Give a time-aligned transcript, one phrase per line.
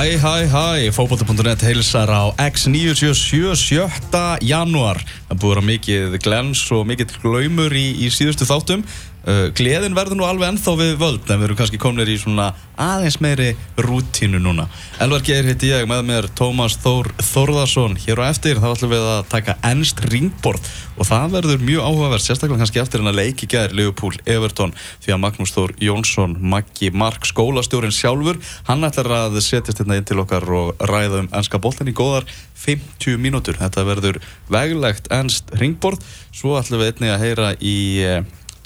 [0.00, 4.38] Hæ, hæ, hæ, fókbóta.net heilsar á X977 7.
[4.40, 4.96] janúar
[5.28, 8.80] Það búið að mikið glens og mikið glaumur í, í síðustu þáttum
[9.26, 12.50] uh, Gleðin verður nú alveg ennþá við völd en við erum kannski komnir í svona
[12.80, 14.66] aðeins meiri rútínu núna.
[15.00, 19.08] Elvar Geir hitti ég með mér Tómas Þór Þórðarsson Hér á eftir þá ætlum við
[19.12, 20.70] að taka ennst ringborð.
[21.00, 24.74] Og það verður mjög áhugavert sérstaklega kannski eftir en að leiki gæðir Leopold Everton.
[25.04, 30.08] Því að Magnús Þór Jónsson Maggi Mark skólastjórin sjálfur hann ætlar að setjast hérna inn
[30.08, 32.28] til okkar og ræða um ennska boltin í góðar
[32.60, 33.56] 50 mínútur.
[33.60, 34.20] Þetta verður
[34.52, 36.04] veglegt ennst ringborð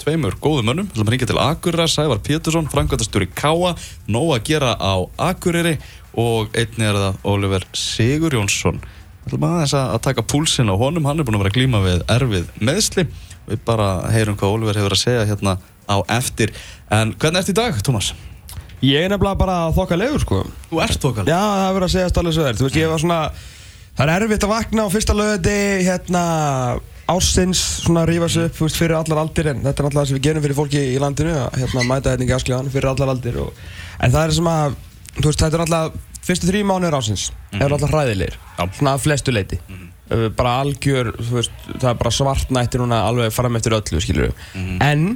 [0.05, 3.71] að tveimur góðum ætlum að ringja til Akurra, Sævar Pétursson, Frankvæntastjóri Káa,
[4.07, 5.79] nóg að gera á Akureyri
[6.13, 8.77] og einni er það Oliver Sigur Jónsson.
[9.25, 11.81] Við ætlum aðeins að taka púlsinn á honum, hann er búin að vera að glíma
[11.81, 13.07] við erfið meðsli.
[13.49, 15.57] Við bara heyrum hvað Oliver hefur að segja hérna
[15.89, 16.53] á eftir.
[16.93, 18.13] En hvernig ert í dag, Tómas?
[18.85, 21.23] Ég er nefnilega bara þokka legur sko Þú ert þokkal.
[21.25, 23.19] Já, það hefur að segja allir svo þér Þú veist, ég var svona
[23.95, 25.55] Það er erfitt að vakna á fyrsta lögði
[25.87, 26.23] Hérna
[27.11, 30.17] Ársins Svona rífa sig upp veist, Fyrir allar aldir En þetta er alltaf það sem
[30.17, 33.39] við gerum fyrir fólki í landinu að, Hérna mæta þetta í gasklegan Fyrir allar aldir
[33.43, 33.63] og,
[33.99, 34.77] En það er sem að
[35.21, 38.39] veist, þetta er alltaf Fyrstu þrjú mánuður ársins Eru alltaf hræðilegir.
[38.79, 43.59] Svona flestu leiti uh, Bara algjör veist Það er bara svart nætti núna Alveg fram
[43.59, 44.33] eftir öllu Skilur
[44.81, 45.11] En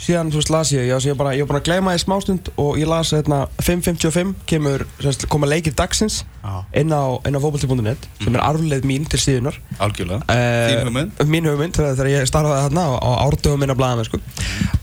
[0.00, 2.78] síðan, þú veist, las ég, ég, ég, bara, var bara að gleyma því smástund og
[2.80, 6.52] ég las hérna 5.55 kemur, semst, koma leikir dagsins Já.
[6.80, 10.24] inn á, inn á fókbalti.net sem er arfleð mín til síðunar Algjörlega.
[10.32, 11.24] Eh, Þín hugmynd.
[11.28, 14.22] Mín hugmynd, þegar, ég starfaði þarna á, á árdöfum minna blaðamenn sko.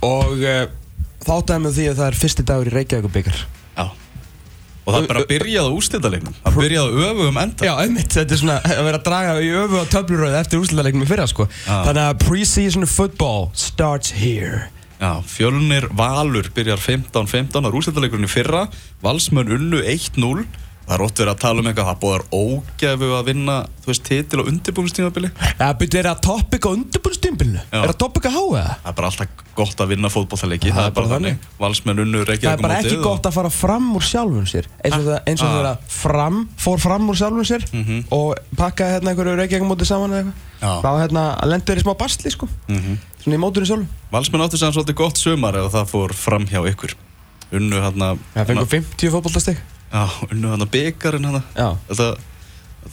[0.06, 0.66] og uh,
[1.26, 3.42] þáttaði með því að það er fyrsti dagur í Reykjavík byggar
[3.74, 3.88] Já.
[4.88, 6.36] Og það bara að byrjaði á úrstildalegnum.
[6.46, 7.66] Það byrjaði öfugum enda.
[7.68, 11.04] Já, einmitt, þetta er svona að vera að draga í öfu á töfluröðu eftir úrslutalegnum
[11.04, 11.48] í fyrra sko.
[11.66, 11.74] Já.
[11.90, 17.70] Þannig að pre-season football starts here Já, fjölnir Valur byrjar 15-15 á
[18.26, 18.64] í fyrra.
[19.04, 20.48] Valsmenn unnu 1-0.
[20.88, 24.04] Það er ótt verið að tala um eitthvað, það búðar ógæfu að vinna, þú veist,
[24.08, 24.40] titil
[25.82, 27.60] byrju, er það topic á undirbúrstímbilinu?
[27.74, 27.82] Já.
[27.82, 28.70] Er það topic að háa það?
[28.86, 31.44] Það er bara alltaf gott að vinna fótballtaleiki, það er bara þannig.
[31.60, 35.06] Valsmenn unnu Það er bara ekki gott að fara fram úr sjálfum sér eins og
[35.10, 35.52] það, eins og Ah.
[35.58, 38.04] það að fram fór fram úr sjálfum sér Mhm.
[38.12, 42.48] og pakkaði hérna einhverju reykjækumóti saman eða eitthvað þá hérna lendur í smá basli sko
[42.70, 42.98] Mhm.
[43.38, 46.94] mótunni sjálfum Valsmenn áttu sem svolítið gott sumar ef það fór fram hjá ykkur.
[47.58, 48.14] Unnu hérna...
[48.32, 49.58] Það fengur 50 fótboltastig.
[49.92, 51.42] Já, unnu hérna byggarinn hérna.
[51.58, 52.08] Já, Þetta,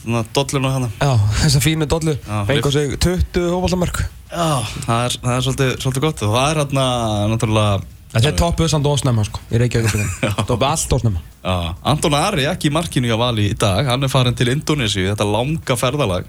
[0.03, 0.89] þetta dollinu hérna.
[0.99, 2.17] já, þessa fínu dollu.
[2.49, 4.01] Fengur sig 20 fótboltamörk.
[4.27, 4.49] Já,
[4.87, 6.25] það er, það er svolítið, svolítið gott.
[6.27, 6.85] Og það er hérna,
[7.31, 7.79] náttúrulega...
[8.15, 10.33] Þetta er toppuð samt ósnemma sko í Já.
[10.43, 11.23] Toppuð allt ósnemma.
[11.39, 11.55] Já,
[11.93, 15.27] Anton Ari ekki í markinu hjá Vali í dag, hann er farin til Indonési þetta
[15.27, 16.27] langa ferðalag.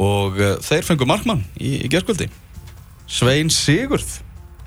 [0.00, 2.28] Og uh, þeir fengu markmann í, í gerðskvöldi
[3.10, 4.20] Svein Sigurð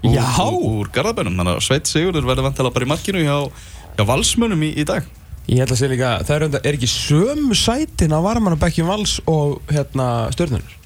[0.03, 0.25] úr, Já.
[0.43, 3.37] úr, úr Garðabænum, þannig að Svein Sigurður verður vantilega bara í markinu hjá,
[3.95, 5.07] hjá Valsmönnum í, í dag.
[5.47, 9.17] Ég held að segja líka, það er, undar, er ekki sömu sætin á varmanabækjum vals
[9.27, 10.77] og hérna stjórnunir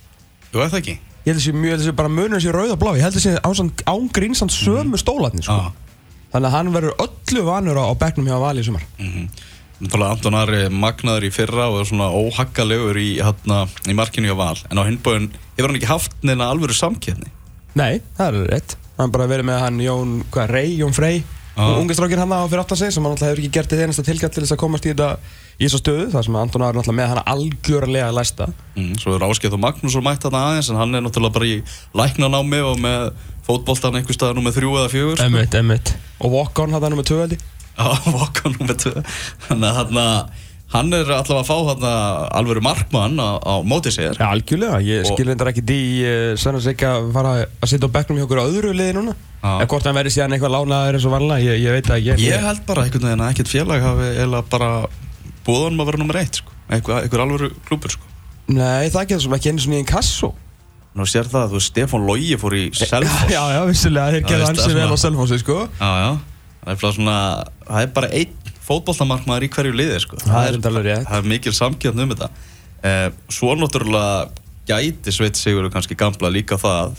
[0.54, 0.96] Jú, er það ekki?
[1.28, 2.94] Ég held að mjög, ég held að sé bara munur sé rauð og blá.
[2.96, 5.58] Ég held að ásand ángrínsand sömu stólarnir sko.
[5.60, 5.98] Já.
[6.32, 8.88] Þannig að hann verður öllu vanur á, á bekknum hjá Vali í sumar.
[9.02, 9.30] Mm
[9.78, 14.34] Náttúrulega Anton Ari magnaður í fyrra og er svona óhakkalegur í, hérna, í markinu hjá
[14.40, 14.56] Val.
[14.72, 17.30] En á hinbóðin hefur hann ekki haft neina alvöru samkeppni
[17.76, 18.78] Nei, það er rétt.
[18.98, 21.20] Hann bara verið með hann Jón, hvað, Rey, Jón Frey?
[21.58, 21.66] Já.
[21.74, 24.06] Unge strákir hann á fyrir aftan sig sem hann alltaf hefur ekki gert þetta einasta
[24.06, 25.08] tilgætt til þess að komast í þetta
[25.58, 28.48] í þessu stöðu þar sem Anton Ari alltaf með hann algjörlega læsta.
[28.78, 31.50] Mm, svo er Áskeitt og Magnús og mætt þarna aðeins en hann er náttúrulega bara
[31.50, 31.58] í
[31.98, 33.10] læknanámi og með
[33.48, 35.30] fótboltan einhver staðar nummer þrjú eða fjögur sko.
[35.32, 37.46] Emmitt, emmitt Og Walk-On hann nummer 2 held ég.
[37.78, 39.04] Já, Vokka nummer tvö.
[39.48, 40.06] Þannig að þarna
[40.74, 41.92] hann er allavega að fá þarna
[42.40, 46.32] alvöru markmann á, á móti sér Já, algjörlega, ég Og- skil reyndar ekki því uh,
[46.42, 49.16] Svenna sig að fara að sitja á bekknum hjá okkur öðru liði núna.
[49.48, 52.26] En hvort hann verið síðan eitthvað lánaður eins og vanlega, ég, ég veit það ekki
[52.28, 54.70] Ég held bara einhvern veginn að ekkert félag hafi eða bara
[55.48, 56.52] búið honum að vera nummer eitt sko.
[56.68, 58.10] einhver, einhver alvöru klúpur sko.
[58.52, 60.34] Nei, það getur sem ekki einu svona í en kasso
[60.98, 64.64] Nú sér það að þú Stefán Lógi fór í Selfoss Já, já, vissulega, þeir hansi
[64.66, 66.12] það er vel á Selfossi, sko já, já.
[66.64, 67.18] Það er bara svona,
[67.70, 68.37] það er bara einn
[68.68, 70.18] fótboltamarkmaður í hverju liði sko.
[70.24, 71.08] Það er rétt.
[71.08, 72.30] það er mikil samkjöfn um þetta
[72.84, 74.30] eh, Svo náttúrulega
[74.68, 76.98] gæti Sveit Sigurður kannski gamla líka það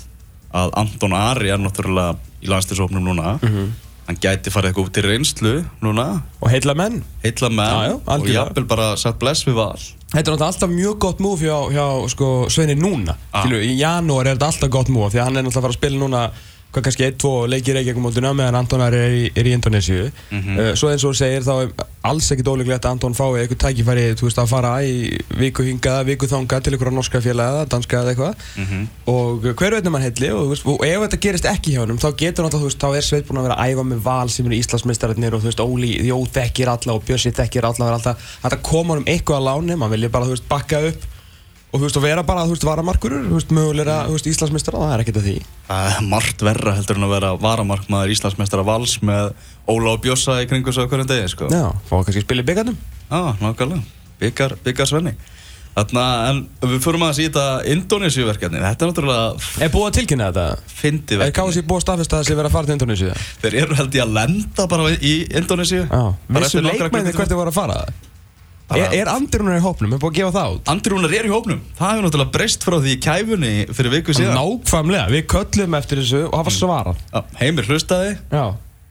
[0.56, 3.68] að Anton Ari er náttúrulega í landstilsóknum núna Mhm.
[4.08, 5.50] hann gæti farið eitthvað út í reynslu
[5.84, 9.76] núna, Og heilla menn heilla menn Já, já, og jafnvel bara satt bless við val
[9.76, 13.42] Þetta er náttúrulega alltaf mjög gott múf hjá, hjá sko, Sveini núna Ah.
[13.44, 15.74] Skilju, Í janúar er þetta alltaf gott múf Því að hann er náttúrulega að fara
[15.74, 16.22] að spila núna
[16.72, 20.58] kannski 1-2 leikir ekki ekki mótuna meðan Antonar er í, er í Indonésiu Mhm.
[20.58, 21.72] uh, svo eins og segir þá er
[22.04, 26.04] alls ekkit ólíklegt að Anton fái eitthvað tækifæri þú veist að fara í viku hingað,
[26.06, 28.88] viku þangað til einhverja norska félaga, danska eða eitthvað Mhm.
[29.06, 31.98] og hver veit um hann heilli og, veist, og ef þetta gerist ekki hjá hann
[31.98, 34.28] þá getur náttúrulega, þú veist, þá er Sveit búin að vera að æfa með val
[34.28, 38.16] sem eru Íslandsmeistararnir og þú veist, Óli, Jó þekkir alla og Bjössi þekkir alla alltaf,
[38.44, 41.02] þetta koma honum eitthvað að láni, maður vilja bara, þú veist, bakka upp
[41.68, 44.80] og þú veist, og vera bara, þú veist, varamarkurur þú veist, mögulega, þú veist, Íslandsmeistara,
[44.80, 45.36] það er ekkert að því.
[45.68, 49.24] Það er margt verra heldur en að vera varamarkmaður Íslandsmeistara vals með
[49.68, 51.50] Óla og Bjossa í kringu svo hverjum degi sko.
[51.52, 52.78] Já, fá kannski að spila í byggarnum
[53.08, 53.82] Já, nákvæmlega,
[54.22, 55.12] byggar, byggar Svenni.
[55.78, 59.26] Þarna, en við förum aðeins í þetta Indonésiuverkefni, þetta er náttúrulega
[59.62, 60.46] Er búið að tilkynna þetta?
[60.80, 61.36] fyndið Er verkefni.
[61.38, 61.78] KFC búið
[68.76, 69.94] Er, er Andrúnar í hópnum?
[69.96, 70.66] Er búið að gefa það út?
[70.68, 71.60] Andri Rúnar er í hópnum.
[71.78, 74.36] Það hefur náttúrulega breyst frá því kæfunni fyrir viku síðan.
[74.36, 77.00] Nákvæmlega, við köllum eftir þessu og hafa svarað.
[77.14, 78.10] Já, Heimir hlustaði.
[78.28, 78.42] Já,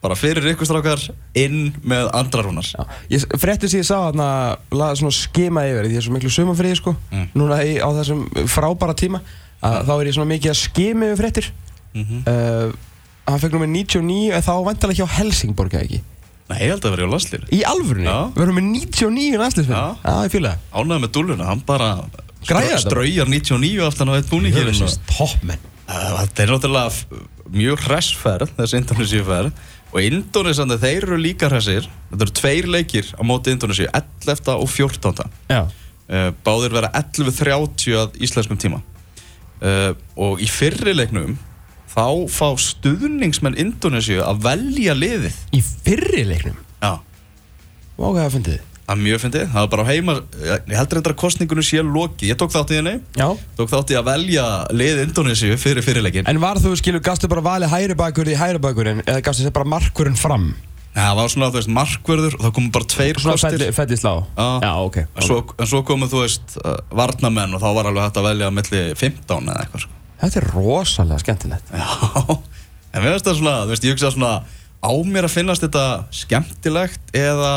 [0.01, 1.05] bara fyrir ykkur strákar
[1.37, 2.87] inn með Andra Rúnar já.
[3.13, 4.31] Ég frétti sem ég sá þarna
[4.73, 6.95] laði svona skima yfir því ég er svo miklu sumafriði sko.
[7.13, 7.29] Mm.
[7.37, 9.21] núna í, á þessum frábæra tíma.
[9.61, 11.53] Að þá er ég svona mikið að skima yfir fréttir.
[11.93, 12.25] Mhm.
[12.25, 12.83] uh,
[13.27, 15.97] Hann fekk nummer 99 en þá vantalega hjá Helsingborg eða ekki
[16.47, 18.07] Nei, ég held að vera í landslýri Í alvörunni?
[18.07, 18.19] Já.
[18.37, 19.87] Við erum með 99 landsliðsmenn Já.
[20.07, 21.89] Já, ég fýla það Ánægði með dúluna, hann bara
[22.47, 22.83] Græjar þetta?
[22.85, 24.69] straujar 99 aftan á eitt búningir
[25.11, 29.65] Toppmenn Þetta er náttúrulega f- mjög hressferð, þessi Indonésiuferð
[29.95, 34.55] og Indonésiandi, þeir eru líka hressir þetta eru tveir leikir á móti Indonésiu 11.
[34.55, 35.27] og 14.
[35.51, 35.65] Já
[36.07, 41.33] Uh, báðir vera 11.30 að íslenskum tíma uh, og í fyrri leiknum
[41.97, 45.37] þá fá stuðningsmenn Indonésiu að velja liðið.
[45.57, 46.57] Í fyrri leiknum?
[46.83, 46.93] Já,
[47.97, 48.57] Vá, hvað það fundið?
[48.57, 48.73] Þið?
[48.87, 50.13] það er mjög fyndið, það var bara á heima
[50.47, 53.25] ég heldur þetta að kostningunum sé loki ég tók þátt í henni, Já.
[53.57, 57.43] Tók þátt í að velja lið Indonésiu fyrir fyrirleikin En var þú, skilur, gastu bara
[57.43, 59.01] valið hægri bakur í hægri bakurinn?
[59.03, 60.53] Eða gastu sér bara markurinn fram?
[60.95, 62.37] það var svona, þú veist, markvörður.
[62.39, 63.57] Og það komum bara tveir Svona kostir.
[63.59, 64.13] felli, felli slá?
[64.37, 64.47] Já.
[64.63, 68.07] Já, ok en svo, en svo komu, þú veist, uh, varnamenn og þá var alveg
[68.07, 69.83] hægt að velja milli 15 eða eitthvað.
[69.83, 69.96] sko.
[70.17, 71.73] Þetta er rosalega skemmtilegt.
[71.73, 71.87] Já,
[72.93, 74.33] en mér finnst það svona, þú veist, ég hugsa svona
[74.81, 75.85] á mér að finnast þetta
[76.15, 77.53] skemmtilegt eða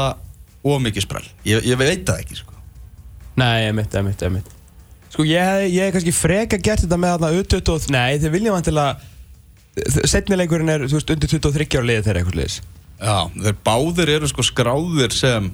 [0.66, 1.26] ómikið sprell?
[1.48, 2.50] Ég, ég veit það ekki, sko.
[3.40, 4.50] Nei, emitt, emitt, emitt
[5.10, 8.34] Sko, ég hef ég hef kannski freka gert þetta með þarna U20 og Nei, þið
[8.34, 12.58] viljum vantilega Setnileikurinn er, þú veist, undir 23 ára liðið þeirra eitthvað liðis
[13.00, 13.16] Já,
[13.46, 15.48] þeir báðir eru sko skráðir sem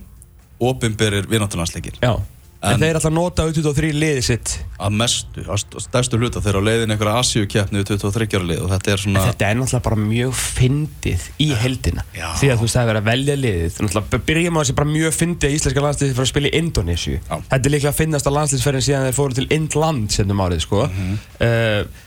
[0.66, 2.16] opinberir vináttunarsleikir Já
[2.62, 6.56] En, En- þeir að nota U23 liðið sitt að mestu, að st- stærstu hluta þeir
[6.56, 9.82] á leiðin einhverja Asíukeppni við 23 ára lið og þetta er svona Þetta er náttúrulega
[9.86, 12.26] bara mjög fyndið í heldina Já.
[12.40, 14.90] Því að þú veist það er verið að velja liðið Náttúrulega byrjum á þessi bara
[14.94, 17.36] mjög fyndið að íslenska landsliðið fyrir að spila í Indonésiu Já.
[17.52, 20.82] Þetta er líklega að finnast að landsliðsferðin síðan þeir fóru til Indland sennum árið sko
[20.88, 21.14] Mhm.
[21.40, 22.04] uh,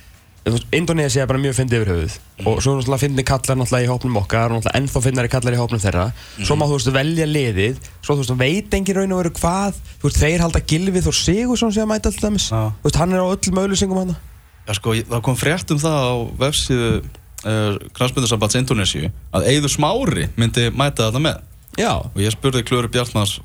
[0.72, 2.14] Indonésia er bara mjög fyndið yfir höfuð.
[2.40, 2.48] Mhm.
[2.48, 5.60] Og svo náttúrulega fyndið kallar náttúrulega í hópnum okkar og náttúrulega ennþá fyndari kallar í
[5.60, 6.12] hópnum þeirra.
[6.40, 6.60] Svo Mhm.
[6.60, 10.04] má þú veist velja liðið Svo þú veist veit engin raun og veru hvað Þú
[10.10, 12.72] veist þeir halda Gilvið og Sigursson sem að mæta alltaf Já.
[12.72, 14.16] Þú veist hann er á öllum auðlýsingum hann
[14.68, 17.04] Já, sko, það kom frétt um það á vefsíðu
[17.46, 21.42] uh, Kransmyndarsambands Indonésiu að Eiður Smári myndi mæta þetta með.
[21.78, 21.96] Já.
[21.98, 23.40] Og ég spurði Klöru Bjartmars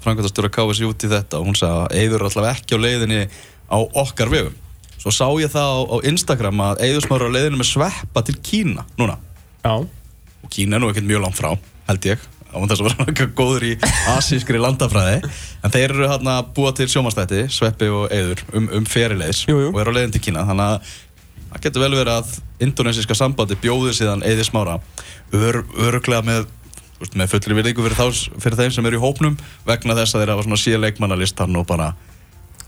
[5.05, 8.87] svo sá ég það á, á Instagram að er á leiðinni með sveppa til Kína
[8.97, 9.19] núna.
[9.61, 9.75] Já.
[9.77, 11.51] Og Kína er nú ekkert mjög langt frá
[11.85, 13.73] held ég á þess að vera eitthvað góður í
[14.15, 15.31] asískri landafræði.
[15.61, 19.59] En þeir eru hérna að búa til sjómanstætti Sveppi og Eiður um, um ferileis Jú,
[19.67, 19.73] jú.
[19.75, 20.47] og eru á leiðin til Kína.
[20.49, 20.93] Þannig að
[21.51, 22.35] það getur vel verið að
[22.65, 24.79] indonesiska sambandi bjóði síðan Eiði Smára
[25.35, 26.47] ör, öruglega með
[27.13, 29.35] með fullri virðingu fyrir, fyrir þeim sem eru í hópnum
[29.67, 31.91] vegna þess að þeir hafa svona síða leikmannalistan og bara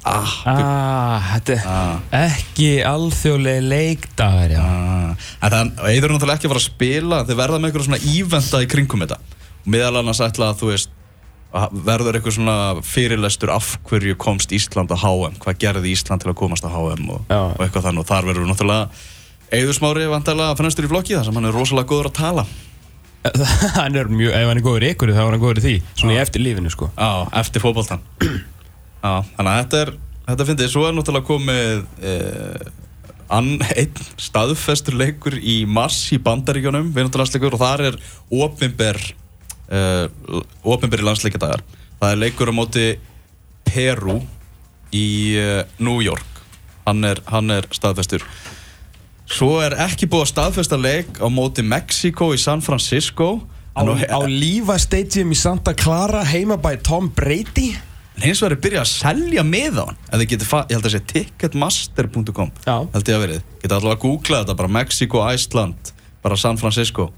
[0.05, 2.01] ah, Ah, þetta er Ah.
[2.27, 4.53] ekki alþjóðlega leikdagar.
[4.61, 5.15] Ah,
[5.51, 8.63] þannig, Eiður er náttúrulega ekki að fara að spila þeir verða með eitthvað svona ívenda
[8.63, 9.19] í kringum þetta.
[9.67, 10.93] Og meðal annars ætla að þú veist
[11.57, 16.31] að verður eitthvað svona fyrirlestur af hverju komst Ísland á HM hvað gerði Ísland til
[16.31, 18.03] að komast á HM og, og eitthvað þannig.
[18.05, 18.89] Og þar verður náttúrulega
[19.57, 22.47] Eiður Smári vantarlega fremstur í flokki þar sem hann er rosalega góður að tala.
[23.79, 26.13] Hann er mjög, ef hann er góður ykkur þá er hann góður í því, svona
[26.15, 26.91] í eftir lífinu, sko.
[26.95, 27.59] á, eftir
[29.03, 29.93] Já, þannig að þetta er
[30.27, 32.71] þetta finnst ég, svo er náttúrulega komið eh,
[33.37, 37.99] ann, einn staðfestur leikur í mars í bandaríkjónum, vinnáttúrlandsleikur og þar er
[38.35, 38.99] opinber
[39.71, 40.07] eh,
[40.67, 41.63] opinber í landsleikadagar
[42.01, 42.87] það er leikur á móti
[43.67, 44.21] Peru
[44.95, 46.27] í eh, New York.
[46.87, 48.23] Hann er, hann er staðfestur.
[49.27, 53.41] Svo er ekki búið að staðfesta leik á móti Mexiko í San Francisco.
[53.75, 57.73] Á, nú- á Lífa Stadium í Santa Clara heima bæ Tom Brady.
[58.17, 59.99] En hins vegar er byrjað að selja með á hann.
[60.09, 62.53] Ef þið getur, ég held að sé ticketmaster.com.
[62.65, 63.43] Held ég að verið.
[63.63, 65.93] Geta allavega að googla þetta bara Mexico, Iceland
[66.25, 67.11] bara San Francisco.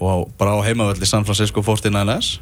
[0.00, 2.38] Og bara á heimavelli San Francisco 49ers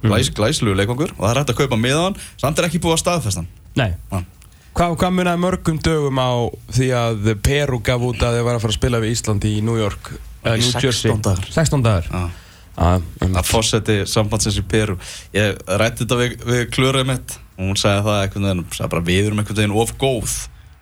[0.00, 1.10] Glæs, glæslugur leikongur.
[1.18, 3.50] Og það er hægt að kaupa miðan samt er ekki búið að staðfesta hann.
[3.76, 3.90] Nei.
[4.12, 4.22] Já.
[4.70, 6.30] Hvað, hvað munaði mörgum dögum á
[6.72, 9.56] því að Peru gaf út að þið var að fara að spila við Ísland í
[9.66, 10.12] New York?
[10.40, 11.16] Eða Ekki New 16 Jersey?
[11.26, 11.50] dagar.
[11.52, 12.08] 16 dagar.
[12.08, 12.14] Já.
[12.14, 12.39] Já, um,
[12.78, 14.96] að fósetti sambandsins í Peru
[15.34, 19.06] ég rætti þetta við, við klurið mitt og hún sagði það einhvern veginn sagði bara,
[19.10, 20.36] við erum veginn of góð.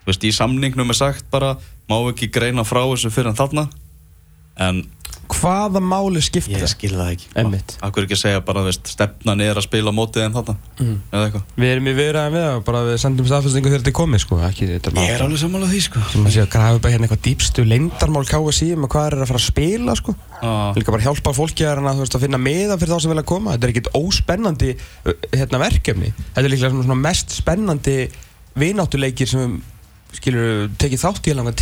[0.07, 1.57] Veist, í samningnum er sagt bara
[1.89, 3.65] má ekki greina frá þessu fyrir en þarna.
[4.59, 4.83] En
[5.29, 6.71] Hvaða máli skiptir ég það?
[6.71, 7.27] skil það ekki.
[7.37, 7.73] Einmitt.
[7.85, 10.55] Akkur ekki að segja bara, veist, stefnan er að spila mótið en þarna?
[10.79, 10.95] Mm.
[11.11, 11.43] eða eitthvað?
[11.61, 14.39] Við erum í viðræðin við það, bara við sendum staðfestingu þegar þetta er komið sko,
[14.47, 16.03] ekki þetta Ég er alveg sammálað því sko.
[16.13, 19.09] Sem að sé að grafa upp að hérna eitthvað dýpstu leyndarmál KSI um að hvað
[19.09, 20.15] er að fara að spila sko.
[20.39, 20.53] Já.
[20.79, 23.25] Líka bara hjálpa fólki að, reyna, þú veist, að finna meða fyrir þá sem vilja
[23.29, 23.53] koma.
[23.53, 26.13] Þetta er ekkit óspennandi uh, hérna, verkefni.
[26.17, 27.97] Þetta er líklega svona, svona mest spennandi
[28.59, 31.57] vináttuleikir sem við skilur tekið þátt í að langa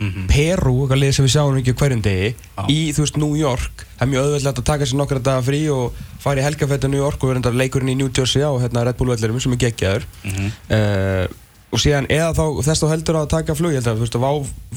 [0.00, 0.26] tíma Mhm.
[0.28, 2.64] Peru, eitthvað lið sem við sjáum ekki hverjum degi Já.
[2.68, 5.60] í, þú veist, New York það er mjög auðvöldlega að taka sér nokkra daga frí
[5.70, 8.84] og fara í helgafætti New York og vera endar leikurinn í New Jersey á hérna
[8.84, 10.50] Red Bull vellirum sem er geggjaður Mhm.
[10.70, 11.26] uh,
[11.74, 14.14] og síðan eða þá þess þá heldur að taka flug ég held að þú veist
[14.18, 14.32] að vá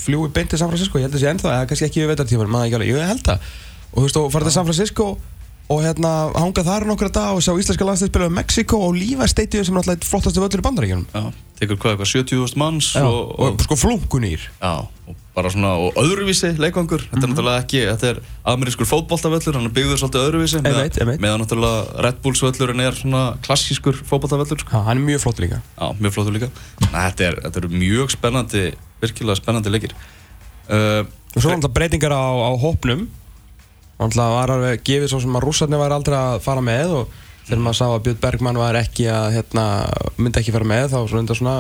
[0.05, 2.49] fljúi beint til San Francisco ég held að sé ennþá, eða kannski ekki við vetartíman
[2.49, 3.39] maður ekki alveg, ég held að
[3.93, 5.17] og þú veist og fara til San Francisco
[5.69, 9.65] og hérna hanga þar nokkra dag og sjá íslenska landslýspila um Mexiko og lífa stadium
[9.67, 11.07] sem er alltaf flottastu völlur í bandaríkjunum.
[11.11, 15.73] Já, tekur hvað, eitthvað 70.000 manns og, og, og, sko flunkunýr Já, og bara svona,
[15.77, 17.23] og öðruvísi leikangur Þetta Mhm.
[17.27, 18.21] er náttúrulega ekki, þetta er
[18.53, 20.63] amerískur fótboltavöllur, hann er byggður svolítið öðruvísi
[21.19, 24.71] meðan náttúrulega Red Bulls völlurinn er svona klassískur fótboltavöllur sko.
[24.71, 25.59] Já, hann er mjög flott líka.
[25.77, 26.49] Já, mjög flottur líka.
[26.87, 28.63] Nei, þetta, er, þetta eru mjög spennandi,
[29.03, 29.93] virkilega spennandi leikir.
[30.67, 31.03] Uh,
[31.35, 33.07] og svo náttúrulega breytingar á, á hópnum
[33.97, 37.63] náttúrulega var alveg gefið svo sem að rússarnir var aldrei að fara með og þegar
[37.65, 39.65] maður sá að Björn Bergmann var ekki að hérna,
[40.19, 41.57] myndi ekki fara með þá svo undan svona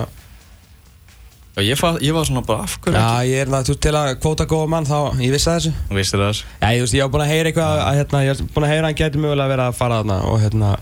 [1.57, 4.09] Já, ég, fa, ég var svona bara af hverju Já, ég er náttúrulega til að
[4.21, 5.71] kvóta góða mann þá, ég vissi það þessu.
[5.87, 8.21] Ekki Vissir það þess Já, ég, veist, ég var búin að heyra eitthvað að, hérna,
[8.27, 10.73] ég var búin að heyra að hann geti mögulega verið að fara þarna og hérna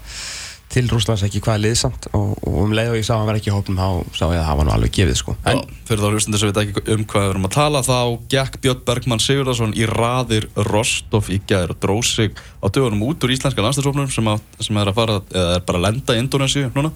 [0.76, 3.38] til Rússlands ekki hvað liðsamt og, og um leið og ég sá að hann var
[3.40, 3.88] ekki í hópnum þá
[4.20, 5.36] sá ég að það var nú alveg gefið sko.
[5.46, 5.54] Já,
[5.88, 7.98] fyrir þá hlustandi sem við ekki um hvað við erum að tala þá
[8.36, 13.24] gekk Björn Bergmann Sigurðarsson í raðir Rostov í gæðir og dróð sig á dögunum út
[13.24, 16.22] úr íslenska landstæðsóknum sem, að- sem er að fara, eða er bara að lenda í
[16.26, 16.92] Indonésiu núna.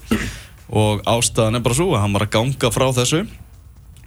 [0.70, 3.24] Og ástæðan er bara svo að hann var að ganga frá þessu.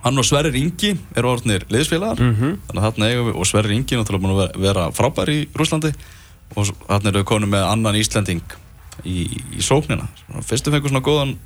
[0.02, 2.18] Hann og Sverrir Ingi eru orðnir liðsfélagar.
[2.20, 2.56] Mhm.
[2.68, 5.38] þannig að þarna eigum við, og Sverrir Ingi er náttúrulega búin að vera- frábær í
[5.54, 5.92] Rúslandi
[6.56, 8.42] og þarna eru við konum með annan Íslanding
[9.04, 9.24] í,
[9.56, 10.08] í sóknina.
[10.24, 11.38] Svona fyrstu fengur svona góðan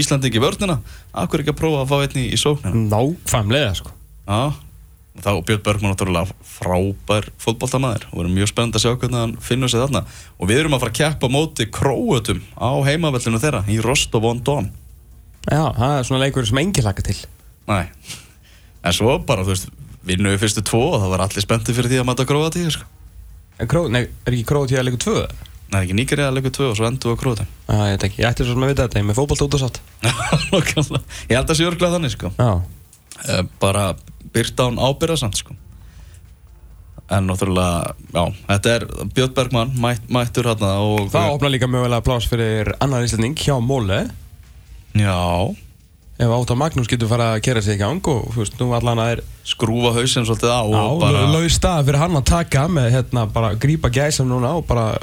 [0.00, 0.78] Íslanding í vörnina
[1.12, 2.84] akkur ekki að prófa að fá einni í sóknina?
[2.90, 3.94] Nákvæmlega sko.
[4.30, 4.52] Já,
[5.20, 9.72] þá Björn Bergman náttúrulega frábær fótboltamæður og verður mjög spennand að sjá hvernig hann finnur
[9.72, 10.04] sig þarna.
[10.38, 14.44] Og við erum að fara að keppa móti króutum á heimavellinu þeirra í Rostov on
[14.46, 14.70] Don
[15.48, 17.16] Já, það er svona leikur sem engi laka til.
[17.70, 17.86] Nei,
[18.84, 19.70] en svo bara, þú veist,
[20.04, 22.88] við fyrstu tvo og það var allir spenntið fyrir því að mæta króatíu sko.
[23.60, 25.22] En Kró, nei, er ekki Króti að leikur tvö?
[25.70, 28.04] Nei, ekki nýgerið að leikur tvö og svo endur við á króutum Já, ég veit
[28.08, 29.80] ekki, ég ætti svo sem að vita þetta, ég er með fótbolt út og satt.
[31.30, 32.30] Ég held að sé örglega þannig sko.
[32.38, 32.50] Já,
[33.28, 33.82] Eh, bara
[34.32, 35.52] byrta án ábyrðasamt sko.
[37.10, 38.84] en náttúrulega já, þetta er
[39.14, 43.56] Björn Bergman mætt, mættur hérna og það opnar líka mögulega pláss fyrir annar íslending hjá
[43.60, 43.98] Móle
[44.94, 45.16] já,
[46.20, 49.00] Ef Átta Magnús getur fara að kera sig í gang og þú veist, nú allan
[49.00, 52.88] að er skrúfa hausinn svolítið á og bara, laug stað fyrir hann að taka með
[52.92, 54.98] hérna bara grípa gæsam núna og bara,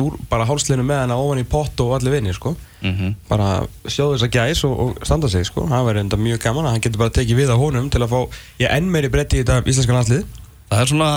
[0.00, 2.54] úr, bara hálsleinu með hann ofan í pott og allir vinni sko.
[2.80, 5.66] mm bara sjóðu þess að gæs og, og standa sig sko.
[5.68, 8.14] það verður enda mjög gaman að hann getur bara tekið við á honum til að
[8.14, 8.20] fá
[8.64, 10.24] ég enn meiri bretti í þetta íslenska landslið
[10.72, 11.12] það er svona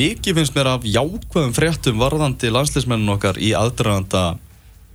[0.00, 4.24] mikið finnst mér af jákvæðum fréttum varðandi landsliðsmennun okkar í aðdraganda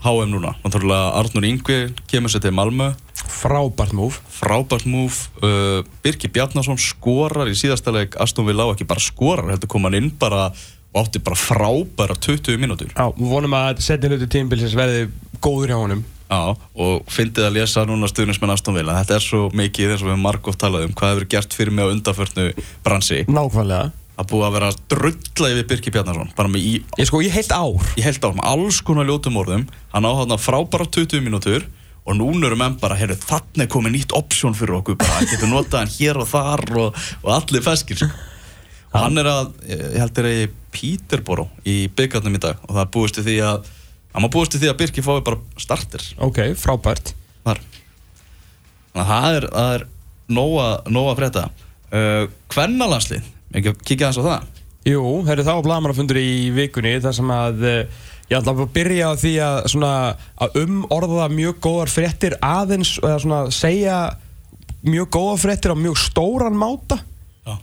[0.04, 1.80] HM núna, náttúrulega Arnur Yngvi
[2.12, 2.92] kemur sér til Malmö.
[3.25, 8.18] Frábært múf frábært múf uh, Birki Bjarnason skorar í síðasta leik.
[8.22, 10.50] Aston Villa og ekki bara skorar heldur kom hann inn bara
[10.96, 12.92] og átti bara frábæra 20 mínútur.
[12.96, 15.08] Já, við vonum að setja hluti tímbilsins verði
[15.44, 16.06] góður hjá honum.
[16.25, 18.96] Já, og fyndið að lesa núna stuðnismenn Aston Villa.
[19.02, 20.96] Þetta er svo mikið eins og við margótt talað um.
[20.98, 22.48] Hvað hefur gert fyrir mig á undarförnu
[22.86, 23.25] bransi?
[23.30, 27.22] Nákvæmlega að búið að vera að drulla yfir Birki Bjarnason bara með í, ég sko,
[27.24, 27.89] ég heilt ár.
[28.00, 29.65] Í held ár með alls konar ljótum orðum.
[29.91, 31.65] Hann á þarna frábæra 20 mínútur
[32.05, 35.50] og núna eru menn bara, heyrðu, þannig er komið nýtt option fyrir okkur bara, getur
[35.50, 38.10] notað hann hér og þar og, og allir feskir sko.
[38.91, 40.45] og hann er að, ég held er að í
[40.75, 42.62] Peterborough í byggarnum í dag.
[42.69, 43.72] Og það búist til því að
[44.13, 47.15] hann búist til því að Birki fái bara starter ok, frábært.
[47.45, 47.60] Þar.
[48.93, 49.88] Þannig að það er, það er
[50.39, 51.17] nóga, nóga
[53.54, 54.52] ekki að kíkja aðeins á það?
[54.86, 59.10] Jú, herri þá var blagamannafundur í vikunni þar sem að eh, ég ætla að byrja
[59.10, 59.94] á því að, svona,
[60.46, 63.98] að umorða mjög góðar fréttir aðeins eða svona segja
[64.86, 67.00] mjög góðar fréttir á mjög stóran máta.
[67.46, 67.56] Já,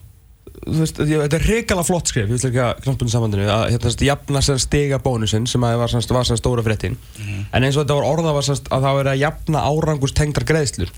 [0.65, 3.87] þú veist, þetta er hrikala flott skrif, ég vil ekki að knappinu samandinu að hérna,
[3.87, 6.99] þessi, jafna sem stiga bónusinn sem að var, semst, var sem stóra fréttin.
[7.55, 10.47] En eins og þetta var orða var semst, að það var að jafna árangurs tengdar
[10.51, 10.91] greiðslur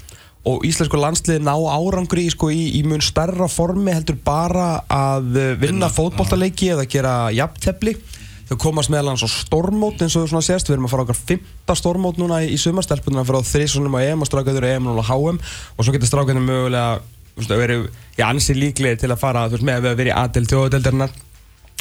[0.48, 5.46] og íslensku landsliði ná árangri sko, í, í mun starra formi heldur bara að uh,
[5.60, 7.96] vinna fótbollaleiki eða gera jafntefli.
[8.44, 11.06] Þau komast meðal hans á stormót eins og þú svona sést, við erum að fara
[11.06, 14.66] okkar fymta stormót núna í, í sumarstelpunum að fara á þrísunum á EM og strákaður
[14.68, 16.98] EM og HM og svo getur strákaður mögulega
[17.34, 17.86] þú veist, verið
[18.20, 21.16] í ansi líklegir til að fara þú veist, með að vera í aðdelt þjóðadeldarinnar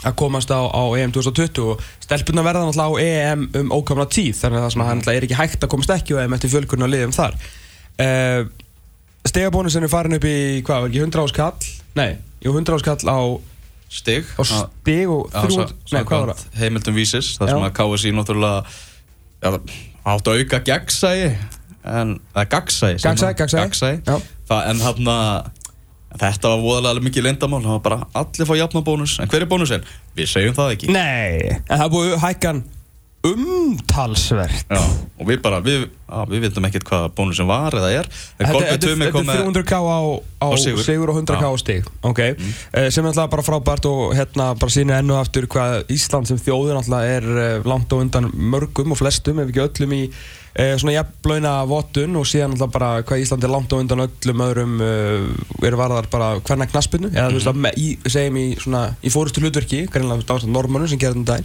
[0.03, 4.39] að komast á, á EM 2020 og stelpunna verða náttúrulega á EM um ókamna tíð
[4.39, 6.87] þannig að það að það er ekki hægt að komast ekki á EM eftir fjölkurinn
[6.87, 7.37] og liðum þar
[7.99, 8.45] uh,
[9.27, 10.35] Stegabónusin er farin upp í,
[10.65, 11.71] hvað, var ekki 100 áskall?
[11.95, 12.09] Nei,
[12.43, 13.19] jú 100 áskall á
[13.93, 14.25] Stig.
[14.37, 16.45] Á stig og Já, 300, sa- nei hvað var það?
[16.57, 18.63] Heimildum vísis, það sem að KSI náttúrulega
[19.43, 19.49] já,
[20.09, 21.19] átt að auka gegnsæi
[21.83, 23.93] en, eða gagnsæi sem Gagnsæi, gagnsæi.
[24.49, 25.11] en hann
[26.19, 29.15] þetta var voðalega mikið lindamál það var bara allir fá jafna bónus.
[29.21, 29.85] En hver er bónusinn?
[30.17, 30.89] Við segjum það ekki.
[30.93, 32.63] Nei, en það búið hækkan
[33.23, 34.79] umtalsvert Já,
[35.19, 38.81] og við bara, við, á, við veitum ekkert hvað bónusin var eða er Þetta er
[38.83, 40.01] Tumi þetta kom er með 300k á,
[40.43, 40.83] á Á sigur.
[40.83, 41.11] sigur.
[41.13, 41.51] og 100k á.
[41.53, 41.61] Mm.
[41.63, 42.35] stig okay.
[42.35, 46.39] uh, sem er alltaf bara frábært og hérna bara sýnir ennu aftur hvað Ísland sem
[46.43, 50.73] þjóðin alltaf er uh, langt og undan mörgum og flestum ef ekki öllum í uh,
[50.81, 54.75] svona jafnlauna vottun og síðan alltaf bara hvað Ísland er langt og undan öllum öðrum
[54.83, 57.63] uh, er varðar bara hvernig knaspinu eða þú veist Mhm.
[57.63, 57.63] að
[58.17, 59.85] segjum í svona í fórustu hlutverki,
[60.41, 61.39] veist normannum sem gerði þetta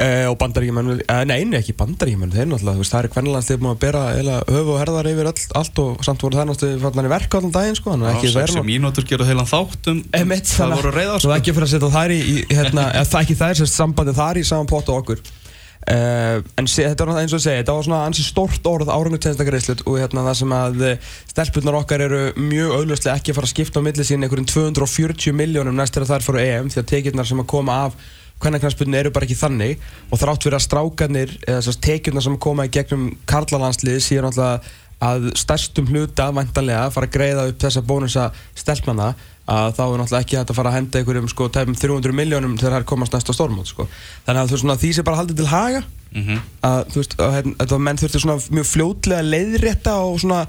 [0.00, 3.74] Uh, og bandaríkjumenn, uh, nei, nei, ekki bandaríkjumenn þeir náttúrulega, það er hvernilegast þeir búin
[3.74, 4.04] að bera
[4.48, 7.52] höfu og herðar yfir öll, allt og samt voru það náttúrulega fannar í verka allan
[7.52, 11.18] daginn, sko, þannig að ekki Sexi verið mínútur gera heilan þáttum Emitt, Það voru reyða
[11.20, 14.40] Svo ekki fyrir að setja þær í, í hérna, það ekki þær, sérst sambandi þar
[14.40, 15.20] í saman pott og okkur.
[15.80, 18.66] Uh, En sé, þetta var náttúrulega eins og ég segi, þetta var svona ansi stórt
[18.68, 23.32] orð árangur tennstakareyslut og hérna það sem að uh, stelpunnar okkar eru mjög auðvuslega ekki
[23.32, 26.68] að fara að skipta á milli sín einhverjum 240 miljónum næst þegar þær fóru EM
[26.72, 27.96] því að tekjurnar sem að koma af
[28.40, 29.78] kvennaknarsbyrnu eru bara ekki þannig
[30.10, 34.78] og þrátt fyrir að strákarnir eða þessar tekjurnar sem koma í gegnum karlalandsliði síðan náttúrulega
[35.00, 39.14] að stærstum hluta væntanlega fara að greiða upp þessa bónusa stelpnana
[39.50, 42.58] að þá er náttúrulega ekki hægt að fara að henda einhverjum sko tæpum 300 miljónum
[42.60, 43.86] þegar það er komast næsta stormót sko.
[44.26, 46.38] þannig að þú veist svona því sé bara haldið til haga Mhm.
[46.66, 50.40] að þú veist að, hérna, að menn þurfti svona mjög fljótlega leiðrétta og svona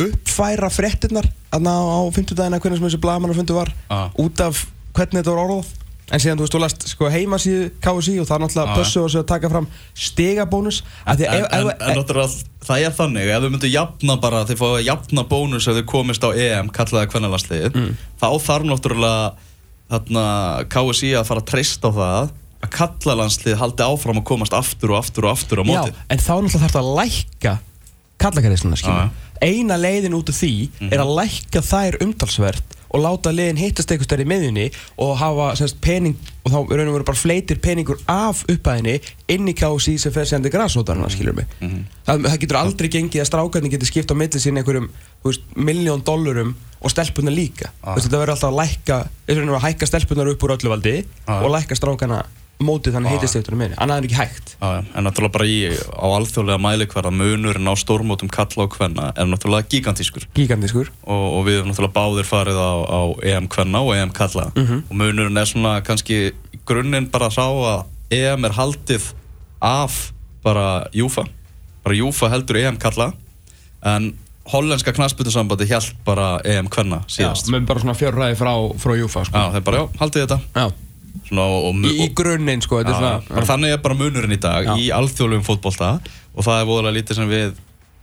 [0.00, 4.08] uppfæra fréttinnar aðna á 50 dagina hvernig sem þessi blamanarfundu var Ah.
[4.18, 5.66] út af hvernig þetta var orðað
[6.10, 9.10] en síðan þú veist þú last sko, heimasíðu KSI og það er náttúrulega pössu og
[9.20, 9.66] að taka fram
[11.20, 14.44] því En, ef- en, ef- en náttúrulega það er þannig ef þau myndu jafna bara,
[14.48, 17.96] þeir fáið jafna bónus ef þau komist á EM, kallaði kvennalandsliðið Mm.
[18.20, 19.32] þá þarf náttúrulega
[19.90, 20.24] þarna
[20.70, 24.98] KSI að fara að treysta á það að kallalandsliðið haldi áfram að komast aftur og
[25.00, 27.54] aftur og aftur á Já, móti en þá náttúrulega þarf það að lækka
[28.20, 29.06] kallakarísluna, skilja.
[29.08, 29.28] Já.
[29.40, 30.92] Eina leiðin út af því Mhm.
[30.92, 34.66] er að lækka þær umtalsvert og láta leiðin hittast eitthvað stær í miðjunni
[35.02, 38.96] og hafa semst, pening og þá raun og veru bara fleitir peningur af upphæðinni
[39.30, 41.46] inn í KSI sem fer sendi græsótarna, skiljur mig.
[41.60, 41.84] Mhm.
[42.06, 44.90] Það, það getur aldrei gengið að strákarnir getur skipt á milli sín einhverjum
[45.56, 47.70] miljón dollurum og stelpunar líka.
[47.84, 47.94] Ah.
[47.94, 48.98] Veist, Þetta verður alltaf að lækka,
[49.28, 51.44] að hækka stelpunar upp úr öllu valdi Ah.
[51.44, 52.24] og lækka strákarna
[52.60, 53.76] mótið þannig eitthvað minni.
[53.80, 54.50] Annað er ekki hægt.
[54.60, 59.10] Já, já, en náttúrulega bara í, á alþjóðlega mælikvarða munurinn á stórmótum kalla og kvenna
[59.16, 60.90] er náttúrulega gigantískur Gigantískur.
[61.06, 63.00] og, og við erum náttúrulega báðir farið á, á
[63.32, 64.82] EM kvenna og EM kalla Mhm.
[64.90, 66.32] og munurinn er svona kannski
[66.66, 69.12] grunninn bara sá að EM er haldið
[69.62, 70.12] af
[70.44, 71.24] bara Júfa
[71.84, 73.12] bara Júfa heldur EM kalla
[73.84, 74.12] en
[74.50, 79.24] hollenska knassbyttusambandi held bara EM kvenna síðast Já, með bara svona fjörræði frá, frá Júfa
[79.24, 79.36] sko.
[79.38, 80.70] Já, þeir bara, já, haldið þetta Já.
[81.28, 84.40] Svona, og, og, Í, í grunninn sko, Já, svona bara þannig er bara munurinn í
[84.42, 84.76] dag Já.
[84.78, 85.96] í alþjóðlegum fótbolta
[86.34, 87.58] og það er voðalega lítið sem við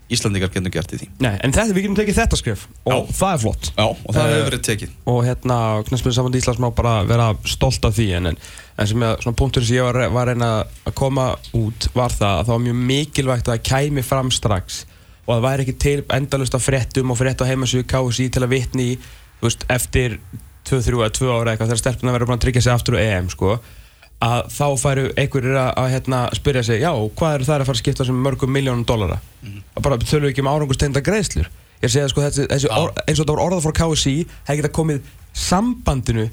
[0.08, 1.08] Íslandingar getum gert í því.
[1.20, 3.65] Nei, en þetta, við getum tekið þetta skrif og það er flott.
[3.76, 4.93] Já, og það Eh, hefur verið tekið.
[5.12, 5.58] og hérna,
[5.89, 8.38] knæspilin saman Íslands má bara vera stolt af því en, en,
[8.80, 10.52] en sem ég, svona punktur sem ég var, var að reyna
[10.88, 11.26] að koma
[11.60, 14.86] út var það að það var mjög mikilvægt að það kæmi fram strax
[15.28, 18.54] og það væri ekki til endalust af fréttum og frétt á heimasögu KSI til að
[18.56, 18.98] vitni í,
[19.43, 20.22] veist, eftir
[20.70, 23.30] 2-3 eða 2 ára eitthvað þegar stelpuna verður búin að tryggja sig aftur á EM
[23.34, 23.52] sko
[24.28, 27.78] að þá færu einhverjir að, að hérna, spyrja sig já, hvað er það að fara
[27.78, 29.60] að skipta sem mörgum miljónum dollara Mhm.
[29.78, 31.48] og bara þurfum við ekki um árangusteinda greiðslur
[31.84, 32.78] ég segi að sko þessi, þessi Já.
[32.82, 34.16] or, eins og þetta var orðað frá KSI
[34.48, 35.02] hefði geta komið
[35.38, 36.26] sambandinu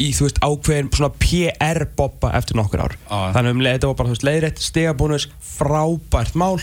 [0.00, 3.18] í þú veist ákveðin svona PR-boppa eftir nokkur ár Já.
[3.36, 5.26] þannig um þetta var bara þú veist leiðrétt stegabónus
[5.56, 6.60] frábært mál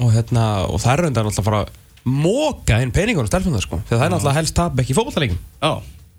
[0.00, 1.78] og hérna og það er raundar náttúrulega að fara að
[2.20, 5.72] móka inn peningunum stelpunum sko þegar það er náttúrulega helst tap ekki í fótballtalegjum Já,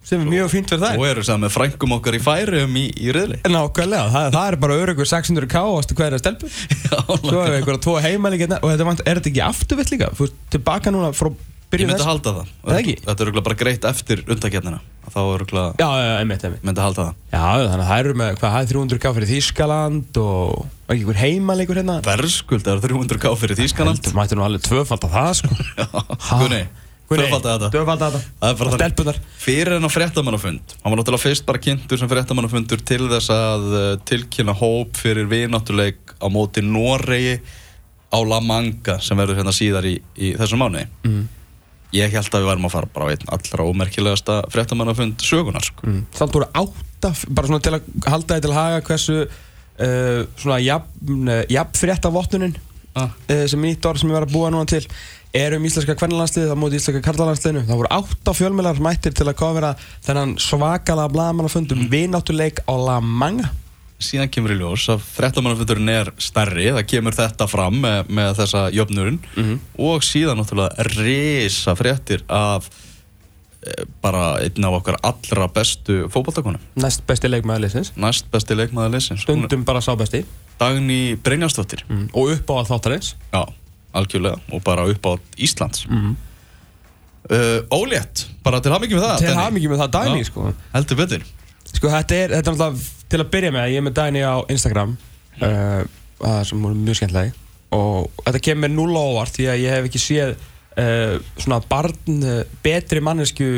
[0.06, 2.88] sem er mjög fínt fyrir það og eru saman með frængum okkar í færium í,
[2.98, 3.38] í riðli.
[3.46, 6.50] Nákvæmlega, það, það er bara örugur 600k ástu hverja stelpu?
[7.22, 10.12] Svo er einhverja tvo heimæli og þetta vant, er þetta ekki afturvitt líka?
[10.18, 11.32] Veist, tilbaka núna frá
[11.72, 12.48] Ég byrjun myndi þess halda það.
[12.68, 12.88] Það?
[13.06, 15.44] Þetta er bara greitt eftir undakefnina þá er
[16.18, 17.22] einmitt myndi halda það.
[17.32, 21.22] Já, þannig að það eru með, hvað, það er 300k fyrir Þýskaland og ekki einhver
[21.22, 21.96] heimaleikur hérna?
[22.04, 24.02] Verðskuld er 300k fyrir Þýskaland.
[24.02, 25.08] Heldur, mætti nú alveg tvöfald
[27.12, 31.62] tvöfaldaði þetta Tvöfald að þetta er stelpunar Fyrir hennar fréttamannafund Hann var náttúrulega fyrst bara
[31.64, 37.38] kynntur sem fréttamannafundur til þess að uh, tilkynna hóp fyrir vináttuleik á móti Noregi
[38.12, 41.22] á La Manga sem verður hérna síðar í, í þessum mánuði mm.
[41.96, 45.84] Ég held að við værum að fara bara á einn allra ómerkilegasta fréttamannafund sögunar sko.
[45.84, 46.06] Mm.
[46.16, 50.60] Samt voru átta, bara svona til að halda þið til að haga hversu uh, svona
[50.64, 52.56] jafn, jafn frétta vottunin
[52.96, 53.12] ah.
[53.12, 54.86] uh, sem er nýtt orð sem ég var að búa núna til
[55.36, 57.64] er um íslenska kvennalandsliðið á móti íslenska karlalandsliðinu.
[57.70, 59.72] Það voru átta fjölmjölar mættir til að kofera
[60.04, 63.52] þennan svakala blagamannafund um vináttuleik á La Manga.
[64.02, 68.64] Síðan kemur í ljós að fréttamannafundurinn er stærri Það kemur þetta fram með, með þessa
[68.74, 69.20] jöfnurinn.
[69.36, 69.60] Mhm.
[69.88, 72.68] Og síðan náttúrulega risa fréttir af
[73.62, 77.94] eh, bara einn af okkar allra bestu fótballtakonum næst besti leikmaður liðsins.
[77.96, 80.26] Næst besti leikmaður leysins stundum bara sá besti.
[80.60, 81.86] Dagný Brynjarsdóttir.
[81.88, 82.10] Mm.
[82.14, 83.16] og upp á að þáttarins.
[83.32, 83.46] Já,
[83.98, 86.16] algjörlega og bara upp á Íslands mm.
[87.32, 90.30] uh, Ólétt, bara til hamingi með það til hamingi með það dæmi Já.
[90.30, 90.48] sko.
[90.76, 91.28] heldur betur
[91.72, 94.36] sko þetta er, þetta er náttúrulega til að byrja með ég er með dæni á
[94.52, 94.96] Instagram
[95.42, 95.82] uh,
[96.32, 97.36] að sem voru mjög skemmtilegi
[97.76, 102.26] og þetta kemur núl óvart því að ég hef ekki séð uh, svona barn
[102.64, 103.52] betri mannesku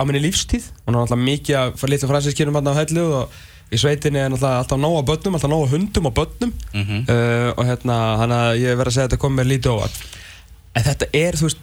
[0.00, 3.80] á minni lífstíð er náttúrulega mikið að fara litlu fransinskynum hann á hellu og í
[3.80, 6.52] sveitinni er náttúrulega alltaf nóg á börnum, alltaf nóg á hundum og börnum.
[6.74, 7.00] Mm -hmm.
[7.06, 10.00] uh, og hérna, hann að ég verð að segja að þetta kom mér lítið óvart.
[10.74, 11.60] En þetta er, þú veist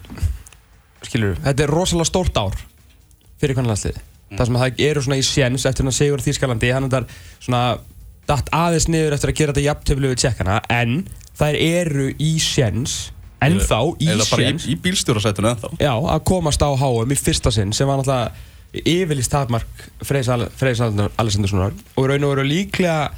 [1.02, 2.56] skilur, þetta er rosalega stórt ár
[3.38, 4.00] fyrir kannanlandsliði
[4.36, 7.06] það sem að það eru svona í séns eftir hann að sigur Þýskalandi, hann er
[7.38, 7.62] svona
[8.28, 10.98] datt aðeins niður eftir að gera þetta jafntöflu við tjekkana, en
[11.38, 12.98] þær eru í séns,
[13.44, 14.68] ennþá í bara í, séns.
[14.68, 15.72] í bílstjórasætunu ennþá.
[15.80, 20.48] Já, að komast á HM í fyrsta sinn sem var náttúrulega yfirlýst takmark Freyrs Al-
[20.56, 23.10] Freyrs Al- Alessandarssonar og raun og veru líklega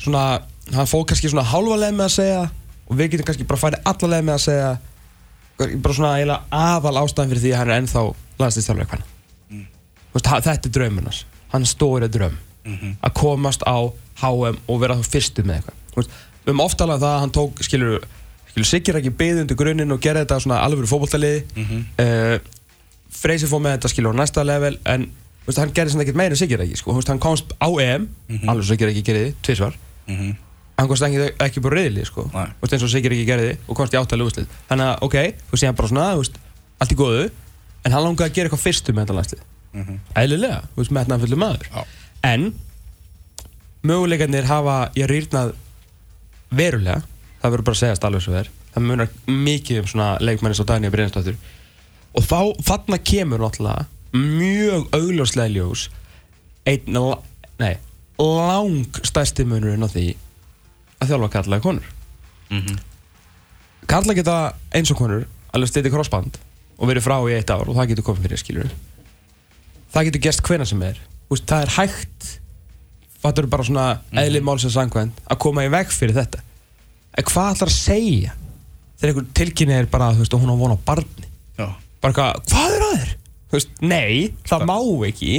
[0.00, 0.40] svona,
[0.72, 2.40] hann fóð kannski svona hálfa leið með að segja
[2.86, 4.70] og við getum kannski bara farið alla leið með að segja
[5.84, 8.02] bara svona eiginlega aðal ástæðan fyrir því að hann er ennþá
[8.40, 9.04] landslýstjálfur eitthvað
[9.46, 9.66] Mm.
[10.16, 12.96] þetta er draumunars hann stóri draum Mhm.
[13.04, 13.76] að komast á
[14.20, 16.08] HM og vera þá fyrstu með eitthvað við
[16.46, 18.00] höfum oft alveg það að hann tók skilur,
[18.50, 21.84] skilur Sigur ekki beðið undir grunninn og gerði þetta svona alveg fótballtaliði Mhm.
[22.00, 22.38] uh,
[23.16, 25.06] Freysi fór með þetta skilur á næsta level en
[25.46, 26.94] veist, hann gerði svona ekkert meira Sigur ekki sko.
[26.96, 28.48] Veist, hann komst á EM Mhm.
[28.48, 29.74] alveg Sigur ekki gerði, tvisvar
[30.08, 30.36] Mhm.
[30.78, 32.28] hann komst ekki, ekki bara reyðli sko.
[32.34, 35.14] Eins og Sigur ekki gerði og komst í áttalega úslið þannig að ok,
[35.48, 36.36] þú veist, hann bara svona veist,
[36.80, 37.30] allt í góðu
[37.84, 40.00] en hann langaði að gera eitthvað fyrstu með þetta landslið Mhm.
[40.16, 41.84] eðlilega, þú veist, metnaðan fullur maður Já.
[42.24, 42.54] en
[43.86, 45.54] möguleikarnir hafa ég rýrnað
[46.50, 47.02] verulega
[47.42, 50.66] það verður bara að segjast alveg svo er það munar mikið um svona leikmennis og
[50.66, 51.36] Daniel Brynjarsdóttur
[52.16, 55.88] og þá, þarna kemur náttúrulega mjög augljóslega ljós
[56.66, 56.98] einn,
[57.60, 57.76] nei
[58.16, 60.06] lang stærsti munurinn á því
[60.96, 61.88] að þjálfa karlæga konur.
[62.50, 62.78] Mhm.
[63.86, 64.36] Karla geta
[64.72, 66.38] eins og konur alveg stið í krossband
[66.78, 68.70] og verið frá í eitt ár og það getur komið fyrir skilur
[69.96, 70.98] það getur gerst hvena sem er.
[71.32, 72.26] Úst, það er hægt
[73.22, 76.42] fattur bara svona eðlið málsins sangvænt að koma í veg fyrir þetta.
[77.16, 78.34] En hvað ætlar að segja
[78.96, 81.30] þegar einhver tilkynni er bara og hún á von á barni.
[82.06, 83.12] Bara hvað, er að þér?
[83.56, 84.76] Veist, nei, það má
[85.08, 85.34] ekki.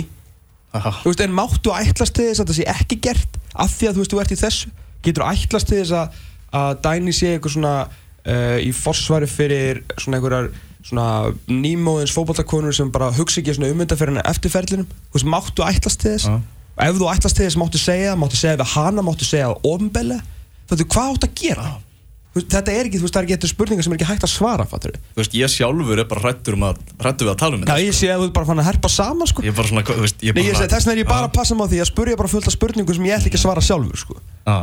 [1.06, 4.04] Veist, en máttu ætlast til þess að það sé ekki gert af því að þú
[4.04, 4.74] veist, þú ert í þessu?
[5.06, 6.22] Getur ætlast til þess að,
[6.60, 10.52] að Dæni sé eitthvað svona uh, í forsvari fyrir svona einhverjar
[10.88, 11.08] svona
[11.52, 16.30] nýmóðins fótballtakonur sem bara hugsa ekki svona henni eftirferðlinum þú veist, máttu ætlast til þess?
[16.30, 16.38] Já.
[16.78, 19.68] og ef þú ætlast til þess, máttu segja máttu segja við hana, máttu segja það
[19.74, 20.20] ofnbella
[20.70, 21.68] þú veist, hvað áttu að gera
[22.44, 24.32] þetta er ekki, þú veist, það er ekki eitthvað spurningar sem er ekki hægt að
[24.32, 27.58] svara, fattur Þú veist, ég sjálfur er bara hrættur um að hrættur við að tala
[27.58, 29.46] um Já, þetta ég sé að þú ert bara fann að herpa saman, sko.
[29.46, 31.02] Ég er bara svona, þú veist, ég er Nei, bara ég segi, þess vegna er
[31.04, 33.18] ég bara að passa mig á því að spurja bara fullt af spurningum sem ég
[33.18, 34.18] ætla ekki að svara sjálfur, sko.
[34.48, 34.58] Já.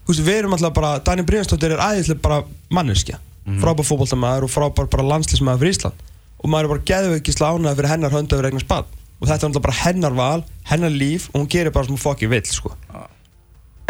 [0.00, 2.40] Þú veist, við erum alltaf bara, Daniel Brynjarsdóttir er æðislega bara
[2.72, 3.20] manneskja.
[3.60, 6.02] Frábær fótboltamaður og frábær bara landslísmaður fyrir Ísland.
[6.40, 9.50] Og maður er bara geðveikislega ánægð fyrir hennar hönda fyrir eignar spann og þetta er
[9.50, 12.72] alltaf bara hennar val, hennar líf og hún gerir bara sem hún fokki vill, sko.
[12.88, 13.02] Já.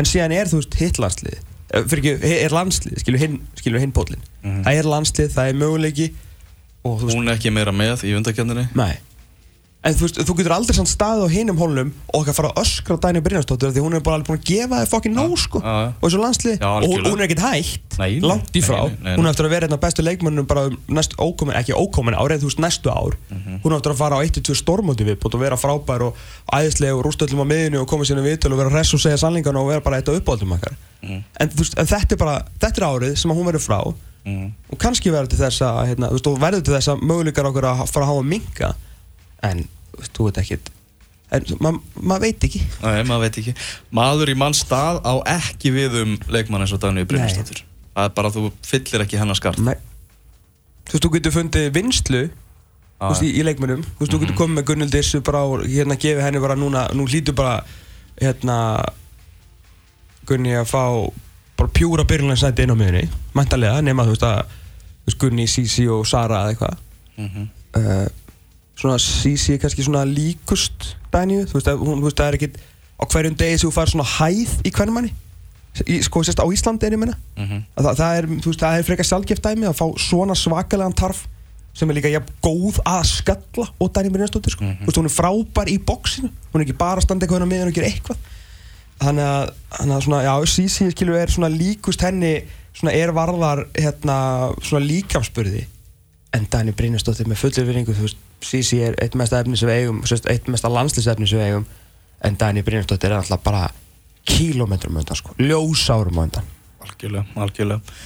[0.00, 3.80] En síðan er, þú veist, hitt landslið eh, fyrir ekki, er landslið, skilur hinn skilur
[3.82, 4.64] hinn pótlinn, Mhm.
[4.64, 6.10] það er landslið, það er möguleiki
[6.84, 8.98] og þú veist, Hún er ekki meira með í undakjarninni Nei
[9.80, 12.58] En þú veist, þú getur aldrei samt staðið á hinum hólnum og okkar fara að
[12.60, 15.38] öskra á Dæni Brynjarsdóttir því hún er bara alveg búin að gefa þér fokkin nóg
[15.40, 15.86] sko já, já.
[15.96, 18.76] og þessu landslið Já, og hún, er ekkert hægt Nei, langt í frá.
[18.92, 22.12] hún er eftir að vera einn af bestu leikmönnum bara um næst ókomin, ekki ókomin
[22.12, 23.16] árið, þú veist næstu ár.
[23.32, 23.62] Mhm.
[23.64, 26.20] hún er eftir að fara á 1-2 stormóti viðbútt og vera frábær og
[26.52, 29.16] æðislega og rústa öllum á miðinu og koma sínum viðtölu og vera res og segja
[29.16, 30.76] sannlingarna og vera bara eitt af uppáldum okkar.
[31.00, 31.24] Mhm.
[31.40, 33.80] en, veist, en þetta er bara, þetta er árið sem hún verður frá.
[34.28, 34.52] Mhm.
[34.72, 36.12] og kannski verður til þess að hérna,
[39.46, 39.64] en
[40.14, 40.70] þú veit ekkit
[41.30, 42.60] en maður ma veit ekki.
[42.82, 43.52] Nei, maður veit ekki.
[43.94, 47.62] Maður í mann stað á ekki við um leikmann eins og Dagný Brynjarsdóttir
[47.94, 49.76] Það er bara að þú fyllir ekki hennar skart Nei.
[50.88, 54.38] þú veist, þú getur fundið vinslu þú veist, í, í leikmennum þú veist, þú getur
[54.38, 57.60] komið með bara og hérna gefið henni bara núna, nú hlýtur bara
[58.20, 58.56] hérna
[60.28, 60.84] Gunni að fá
[61.58, 64.56] bara pjúra byrjunlegsæti inn á miðunni mæntalega, nema þú veist að
[65.18, 66.76] Gunni, Sisi og Sara eða eitthvað.
[67.18, 67.48] Mhm.
[67.76, 68.06] uh,
[68.80, 72.38] svona Sisi er kannski svona líkust Dæníu, þú veist, að, hún, þú veist, það er
[72.38, 72.60] ekkit
[73.00, 75.10] á hverjum degi sem þú fær svona hæð í hvernig manni.
[75.86, 77.16] Í, sko, sérst á Íslandi er ég meina.
[77.38, 77.60] Mhm.
[77.78, 80.96] að það, það er, þú veist, það er frekar sjálfgeft dæmi að fá svona svakalegan
[80.98, 81.24] tarf
[81.74, 84.64] sem er líka jafn góð að skalla og Dæni Brynjarsdóttir, sko.
[84.64, 87.50] þú veist, hún er frábær í bóksinu, hún er ekki bara að standa eitthvað á
[87.50, 88.18] miðan og gera eitthvað.
[89.00, 92.34] Þannig að, þannig að svona, já, Sisi skilur er svona líkust henni
[92.74, 94.16] svona er varðar hérna,
[94.62, 95.64] svona líkamspurði
[96.36, 99.82] en Dani Brynjarsdóttir með fullir virðingu þú veist, Sisi er eitt mesta efni sem við
[99.82, 99.98] eigum
[100.32, 101.66] eitt mesta landslýsefni sem við eigum.
[102.24, 103.66] En Dani Brynjarsdóttir er alltaf bara
[104.28, 106.46] kílómetrum undan sko, ljósárum undan.
[106.84, 108.00] Algjörlega, algjörlega.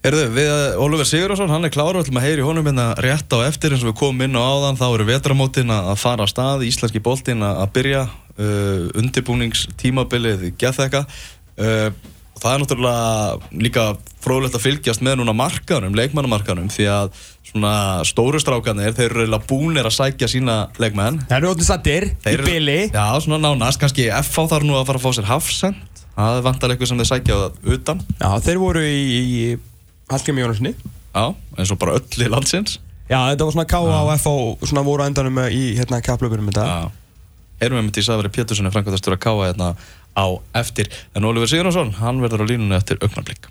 [0.00, 3.44] Herðu, við, Oliver Sigurðarsson, hann er klára, við ætlum að heyri honum hérna rétt á
[3.44, 6.64] eftir eins og við komum inn á áðan, þá eru vetramótin að fara að stað,
[6.64, 8.06] íslenski boltinn að byrja,
[8.38, 11.02] uh, undirbúningstímabilið, gett þekka.
[11.60, 11.90] Uh,
[12.40, 13.84] það er náttúrulega líka
[14.24, 17.10] fróðlegt að fylgjast með núna markaðunum, leikmannamarkaðunum, því að
[17.50, 17.72] svona
[18.08, 21.22] stóru strákanir, þeir eru eiginlega búnir að sækja sína leikmenn.
[21.30, 24.86] Það eru ótaf sattir í Þeir- byli Já, svona nánast, kannski FH þarf nú að
[24.90, 27.40] fara að fá sér hafsend, það vantar eitthvað sem þeir sækja
[27.76, 28.04] utan.
[28.20, 29.58] Já, þeir voru í, í
[30.10, 30.74] Hallgrími Jónasinni
[31.14, 32.78] Já, eins og bara öll í landsins
[33.10, 34.00] Já, þetta var svona K.A.
[34.04, 34.56] og F.O.
[34.66, 36.90] svona voru endanum í hérna Já
[37.60, 38.66] Erum við með því Sæfari Pétursson
[40.16, 40.26] á
[40.58, 40.90] eftir.
[41.14, 43.48] En Oliver Sigurðarsson, hann verður á línunni eftir augnablik